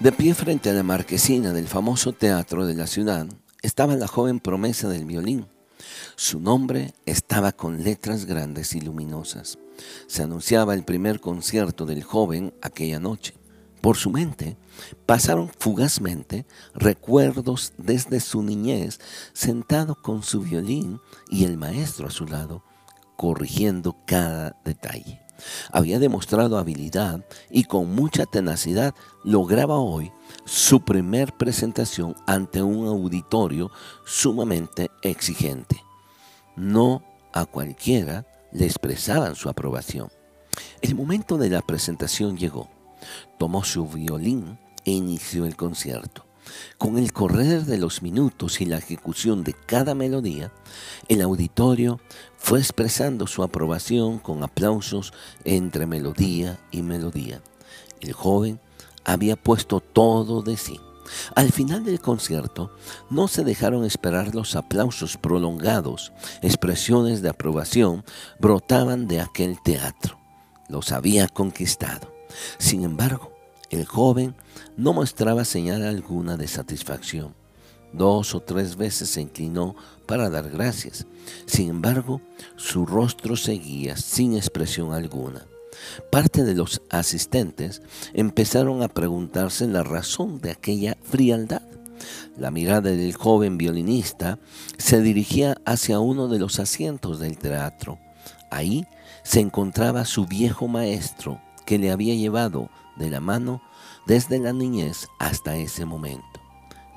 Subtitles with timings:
[0.00, 3.26] De pie frente a la marquesina del famoso teatro de la ciudad
[3.60, 5.46] estaba la joven promesa del violín.
[6.16, 9.58] Su nombre estaba con letras grandes y luminosas.
[10.06, 13.34] Se anunciaba el primer concierto del joven aquella noche.
[13.82, 14.56] Por su mente
[15.04, 19.00] pasaron fugazmente recuerdos desde su niñez,
[19.34, 20.98] sentado con su violín
[21.28, 22.64] y el maestro a su lado,
[23.18, 25.20] corrigiendo cada detalle.
[25.72, 30.12] Había demostrado habilidad y con mucha tenacidad lograba hoy
[30.44, 33.70] su primer presentación ante un auditorio
[34.04, 35.82] sumamente exigente.
[36.56, 40.08] No a cualquiera le expresaban su aprobación.
[40.80, 42.68] El momento de la presentación llegó.
[43.38, 46.29] Tomó su violín e inició el concierto.
[46.78, 50.52] Con el correr de los minutos y la ejecución de cada melodía,
[51.08, 52.00] el auditorio
[52.36, 55.12] fue expresando su aprobación con aplausos
[55.44, 57.42] entre melodía y melodía.
[58.00, 58.60] El joven
[59.04, 60.80] había puesto todo de sí.
[61.34, 62.70] Al final del concierto
[63.10, 68.04] no se dejaron esperar los aplausos prolongados, expresiones de aprobación
[68.38, 70.18] brotaban de aquel teatro.
[70.68, 72.12] Los había conquistado.
[72.58, 73.29] Sin embargo,
[73.70, 74.34] el joven
[74.76, 77.34] no mostraba señal alguna de satisfacción.
[77.92, 79.74] Dos o tres veces se inclinó
[80.06, 81.06] para dar gracias.
[81.46, 82.20] Sin embargo,
[82.56, 85.46] su rostro seguía sin expresión alguna.
[86.10, 87.82] Parte de los asistentes
[88.12, 91.62] empezaron a preguntarse la razón de aquella frialdad.
[92.36, 94.38] La mirada del joven violinista
[94.78, 97.98] se dirigía hacia uno de los asientos del teatro.
[98.50, 98.86] Ahí
[99.22, 103.62] se encontraba su viejo maestro que le había llevado de la mano
[104.04, 106.40] desde la niñez hasta ese momento.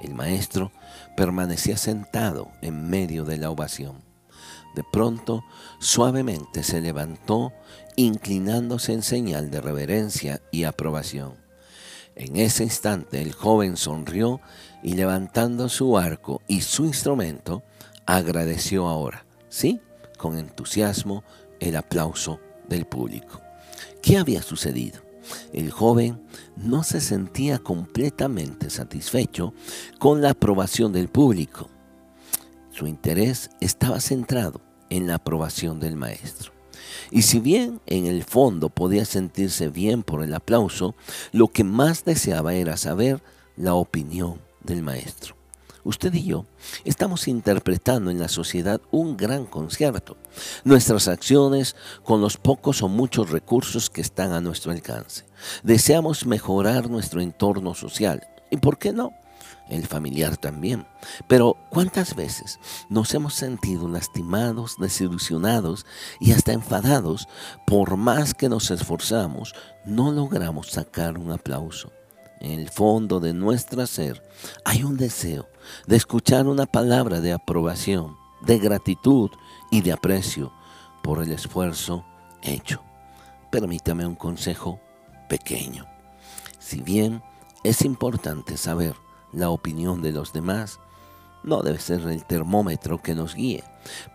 [0.00, 0.72] El maestro
[1.14, 4.02] permanecía sentado en medio de la ovación.
[4.74, 5.44] De pronto,
[5.78, 7.52] suavemente se levantó,
[7.96, 11.34] inclinándose en señal de reverencia y aprobación.
[12.16, 14.40] En ese instante el joven sonrió
[14.82, 17.62] y levantando su arco y su instrumento,
[18.06, 19.82] agradeció ahora, sí,
[20.16, 21.24] con entusiasmo,
[21.60, 22.40] el aplauso
[22.70, 23.42] del público.
[24.02, 25.00] ¿Qué había sucedido?
[25.52, 26.20] El joven
[26.56, 29.54] no se sentía completamente satisfecho
[30.00, 31.70] con la aprobación del público.
[32.72, 36.52] Su interés estaba centrado en la aprobación del maestro.
[37.12, 40.96] Y si bien en el fondo podía sentirse bien por el aplauso,
[41.30, 43.22] lo que más deseaba era saber
[43.56, 45.41] la opinión del maestro.
[45.84, 46.46] Usted y yo
[46.84, 50.16] estamos interpretando en la sociedad un gran concierto.
[50.64, 55.24] Nuestras acciones con los pocos o muchos recursos que están a nuestro alcance.
[55.62, 58.26] Deseamos mejorar nuestro entorno social.
[58.50, 59.10] ¿Y por qué no?
[59.68, 60.86] el familiar también.
[61.28, 65.86] Pero ¿cuántas veces nos hemos sentido lastimados, desilusionados
[66.20, 67.28] y hasta enfadados
[67.66, 69.54] por más que nos esforzamos,
[69.84, 71.90] no logramos sacar un aplauso?
[72.42, 74.20] En el fondo de nuestro ser
[74.64, 75.48] hay un deseo
[75.86, 79.30] de escuchar una palabra de aprobación, de gratitud
[79.70, 80.52] y de aprecio
[81.04, 82.04] por el esfuerzo
[82.42, 82.82] hecho.
[83.52, 84.80] Permítame un consejo
[85.28, 85.86] pequeño.
[86.58, 87.22] Si bien
[87.62, 88.96] es importante saber
[89.32, 90.80] la opinión de los demás,
[91.44, 93.62] no debe ser el termómetro que nos guíe,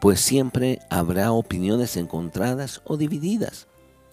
[0.01, 3.67] pues siempre habrá opiniones encontradas o divididas.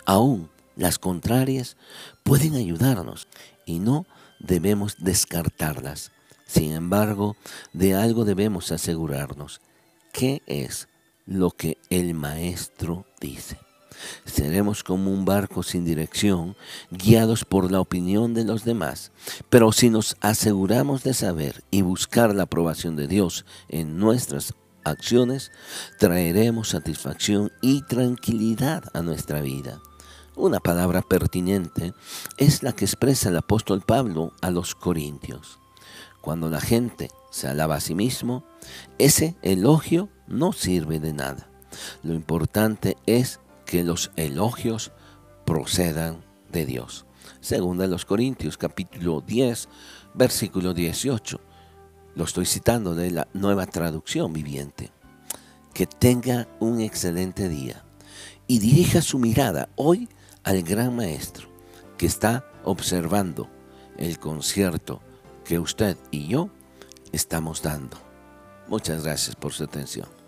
[0.07, 1.77] Aún las contrarias
[2.23, 3.27] pueden ayudarnos
[3.67, 4.07] y no
[4.39, 6.13] debemos descartarlas.
[6.47, 7.37] Sin embargo,
[7.73, 9.61] de algo debemos asegurarnos.
[10.13, 10.89] ¿Qué es
[11.27, 13.59] lo que el maestro dice?
[14.25, 16.57] Seremos como un barco sin dirección,
[16.91, 19.13] guiados por la opinión de los demás.
[19.51, 24.55] Pero si nos aseguramos de saber y buscar la aprobación de Dios en nuestras
[24.85, 25.53] acciones,
[25.99, 29.81] traeremos satisfacción y tranquilidad a nuestra vida.
[30.37, 31.95] Una palabra pertinente
[32.39, 35.61] es la que expresa el apóstol Pablo a los Corintios.
[36.21, 38.43] Cuando la gente se alaba a sí mismo,
[38.99, 41.49] ese elogio no sirve de nada.
[42.03, 44.91] Lo importante es que los elogios
[45.47, 47.07] procedan de Dios.
[47.41, 49.69] Segunda los Corintios capítulo 10,
[50.15, 51.41] versículo 18.
[52.17, 54.91] Lo estoy citando de la nueva traducción viviente.
[55.73, 57.85] Que tenga un excelente día
[58.49, 60.09] y dirija su mirada hoy
[60.45, 61.49] al gran maestro
[61.97, 63.49] que está observando
[63.97, 65.01] el concierto
[65.45, 66.51] que usted y yo
[67.13, 67.97] estamos dando.
[68.69, 70.24] Muchas gracias por su atención.